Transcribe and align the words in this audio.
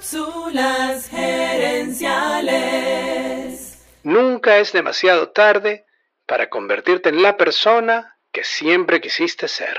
Cápsulas 0.00 1.10
gerenciales. 1.10 3.76
Nunca 4.02 4.56
es 4.56 4.72
demasiado 4.72 5.28
tarde 5.28 5.84
para 6.26 6.48
convertirte 6.48 7.10
en 7.10 7.22
la 7.22 7.36
persona 7.36 8.16
que 8.32 8.42
siempre 8.42 9.02
quisiste 9.02 9.46
ser. 9.46 9.76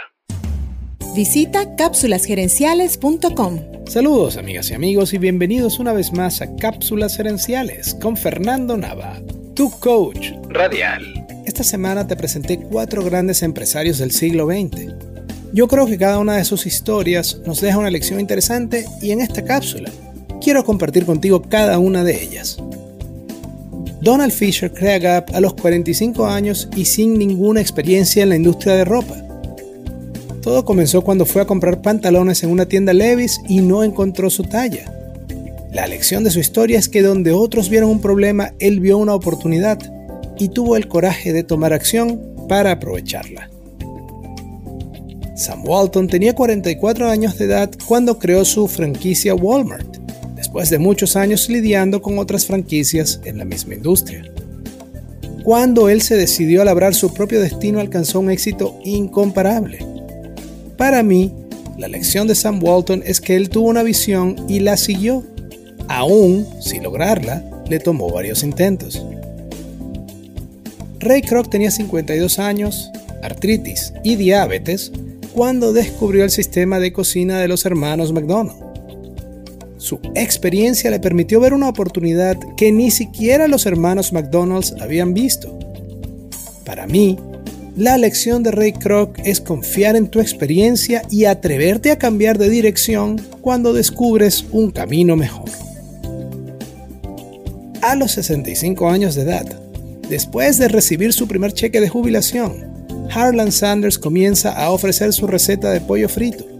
Visita 1.15 1.75
cápsulasgerenciales.com. 1.75 3.87
Saludos 3.87 4.37
amigas 4.37 4.69
y 4.69 4.75
amigos 4.75 5.11
y 5.13 5.17
bienvenidos 5.17 5.79
una 5.79 5.91
vez 5.91 6.13
más 6.13 6.43
a 6.43 6.55
Cápsulas 6.55 7.17
Gerenciales 7.17 7.95
con 7.99 8.15
Fernando 8.15 8.77
Nava, 8.77 9.19
tu 9.55 9.71
coach 9.79 10.33
radial. 10.49 11.25
Esta 11.47 11.63
semana 11.63 12.05
te 12.05 12.15
presenté 12.15 12.59
cuatro 12.59 13.03
grandes 13.03 13.41
empresarios 13.41 13.97
del 13.97 14.11
siglo 14.11 14.45
XX. 14.45 14.93
Yo 15.51 15.67
creo 15.67 15.87
que 15.87 15.97
cada 15.97 16.19
una 16.19 16.37
de 16.37 16.45
sus 16.45 16.67
historias 16.67 17.39
nos 17.47 17.59
deja 17.59 17.79
una 17.79 17.89
lección 17.89 18.19
interesante 18.19 18.85
y 19.01 19.09
en 19.09 19.21
esta 19.21 19.43
cápsula 19.43 19.89
quiero 20.41 20.65
compartir 20.65 21.05
contigo 21.05 21.41
cada 21.41 21.79
una 21.79 22.03
de 22.03 22.21
ellas. 22.21 22.57
Donald 24.01 24.31
Fisher 24.31 24.73
crea 24.73 24.97
Gap 24.97 25.35
a 25.35 25.39
los 25.39 25.53
45 25.53 26.25
años 26.25 26.67
y 26.75 26.85
sin 26.85 27.17
ninguna 27.17 27.61
experiencia 27.61 28.23
en 28.23 28.29
la 28.29 28.35
industria 28.35 28.73
de 28.73 28.85
ropa. 28.85 29.15
Todo 30.41 30.65
comenzó 30.65 31.03
cuando 31.03 31.27
fue 31.27 31.43
a 31.43 31.45
comprar 31.45 31.83
pantalones 31.83 32.41
en 32.41 32.49
una 32.49 32.65
tienda 32.65 32.93
Levis 32.93 33.39
y 33.47 33.61
no 33.61 33.83
encontró 33.83 34.31
su 34.31 34.43
talla. 34.43 34.91
La 35.71 35.85
lección 35.85 36.23
de 36.23 36.31
su 36.31 36.39
historia 36.39 36.79
es 36.79 36.89
que 36.89 37.03
donde 37.03 37.31
otros 37.31 37.69
vieron 37.69 37.91
un 37.91 38.01
problema, 38.01 38.53
él 38.59 38.79
vio 38.79 38.97
una 38.97 39.13
oportunidad 39.13 39.77
y 40.39 40.49
tuvo 40.49 40.75
el 40.75 40.87
coraje 40.87 41.31
de 41.31 41.43
tomar 41.43 41.71
acción 41.71 42.19
para 42.49 42.71
aprovecharla. 42.71 43.51
Sam 45.35 45.63
Walton 45.63 46.07
tenía 46.07 46.33
44 46.33 47.07
años 47.07 47.37
de 47.37 47.45
edad 47.45 47.71
cuando 47.87 48.17
creó 48.17 48.43
su 48.45 48.67
franquicia 48.67 49.35
Walmart 49.35 50.00
después 50.41 50.71
de 50.71 50.79
muchos 50.79 51.15
años 51.15 51.49
lidiando 51.49 52.01
con 52.01 52.17
otras 52.17 52.47
franquicias 52.47 53.21
en 53.25 53.37
la 53.37 53.45
misma 53.45 53.75
industria. 53.75 54.23
Cuando 55.43 55.87
él 55.87 56.01
se 56.01 56.17
decidió 56.17 56.63
a 56.63 56.65
labrar 56.65 56.95
su 56.95 57.13
propio 57.13 57.39
destino 57.39 57.79
alcanzó 57.79 58.19
un 58.19 58.31
éxito 58.31 58.79
incomparable. 58.83 59.85
Para 60.77 61.03
mí, 61.03 61.31
la 61.77 61.87
lección 61.87 62.27
de 62.27 62.33
Sam 62.33 62.59
Walton 62.63 63.03
es 63.05 63.21
que 63.21 63.35
él 63.35 63.49
tuvo 63.49 63.69
una 63.69 63.83
visión 63.83 64.35
y 64.49 64.61
la 64.61 64.77
siguió. 64.77 65.23
Aún, 65.87 66.47
sin 66.59 66.81
lograrla, 66.81 67.45
le 67.69 67.77
tomó 67.77 68.09
varios 68.09 68.41
intentos. 68.41 69.05
Ray 70.99 71.21
Kroc 71.21 71.51
tenía 71.51 71.69
52 71.69 72.39
años, 72.39 72.89
artritis 73.21 73.93
y 74.03 74.15
diabetes 74.15 74.91
cuando 75.35 75.71
descubrió 75.71 76.23
el 76.23 76.31
sistema 76.31 76.79
de 76.79 76.91
cocina 76.91 77.37
de 77.37 77.47
los 77.47 77.63
hermanos 77.63 78.11
McDonald. 78.11 78.70
Su 79.81 79.99
experiencia 80.13 80.91
le 80.91 80.99
permitió 80.99 81.39
ver 81.39 81.55
una 81.55 81.67
oportunidad 81.67 82.37
que 82.55 82.71
ni 82.71 82.91
siquiera 82.91 83.47
los 83.47 83.65
hermanos 83.65 84.13
McDonald's 84.13 84.75
habían 84.79 85.15
visto. 85.15 85.57
Para 86.63 86.85
mí, 86.85 87.17
la 87.75 87.97
lección 87.97 88.43
de 88.43 88.51
Ray 88.51 88.73
Kroc 88.73 89.17
es 89.25 89.41
confiar 89.41 89.95
en 89.95 90.07
tu 90.07 90.19
experiencia 90.19 91.01
y 91.09 91.25
atreverte 91.25 91.89
a 91.89 91.97
cambiar 91.97 92.37
de 92.37 92.51
dirección 92.51 93.19
cuando 93.41 93.73
descubres 93.73 94.45
un 94.51 94.69
camino 94.69 95.15
mejor. 95.15 95.49
A 97.81 97.95
los 97.95 98.11
65 98.11 98.87
años 98.87 99.15
de 99.15 99.23
edad, 99.23 99.47
después 100.07 100.59
de 100.59 100.67
recibir 100.67 101.11
su 101.11 101.27
primer 101.27 101.53
cheque 101.53 101.81
de 101.81 101.89
jubilación, 101.89 102.85
Harlan 103.11 103.51
Sanders 103.51 103.97
comienza 103.97 104.51
a 104.51 104.69
ofrecer 104.69 105.11
su 105.11 105.25
receta 105.25 105.71
de 105.71 105.81
pollo 105.81 106.07
frito. 106.07 106.50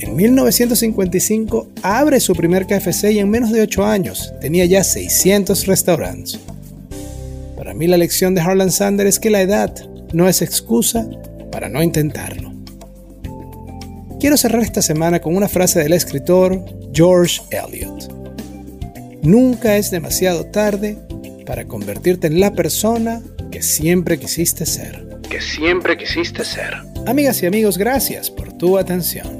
En 0.00 0.16
1955 0.16 1.68
abre 1.82 2.20
su 2.20 2.34
primer 2.34 2.66
KFC 2.66 3.12
y 3.12 3.18
en 3.18 3.28
menos 3.28 3.52
de 3.52 3.60
8 3.60 3.84
años 3.84 4.32
tenía 4.40 4.64
ya 4.64 4.82
600 4.82 5.66
restaurantes. 5.66 6.40
Para 7.54 7.74
mí 7.74 7.86
la 7.86 7.98
lección 7.98 8.34
de 8.34 8.40
Harlan 8.40 8.70
Sanders 8.70 9.10
es 9.10 9.18
que 9.18 9.28
la 9.28 9.42
edad 9.42 9.74
no 10.14 10.26
es 10.26 10.40
excusa 10.40 11.06
para 11.52 11.68
no 11.68 11.82
intentarlo. 11.82 12.50
Quiero 14.18 14.38
cerrar 14.38 14.62
esta 14.62 14.80
semana 14.80 15.20
con 15.20 15.36
una 15.36 15.48
frase 15.48 15.80
del 15.80 15.92
escritor 15.92 16.64
George 16.94 17.42
Eliot. 17.50 18.10
Nunca 19.22 19.76
es 19.76 19.90
demasiado 19.90 20.46
tarde 20.46 20.96
para 21.44 21.66
convertirte 21.66 22.26
en 22.26 22.40
la 22.40 22.52
persona 22.54 23.20
que 23.50 23.60
siempre 23.60 24.18
quisiste 24.18 24.64
ser. 24.64 25.20
Que 25.28 25.42
siempre 25.42 25.98
quisiste 25.98 26.42
ser. 26.42 26.74
Amigas 27.06 27.42
y 27.42 27.46
amigos, 27.46 27.76
gracias 27.76 28.30
por 28.30 28.50
tu 28.54 28.78
atención 28.78 29.39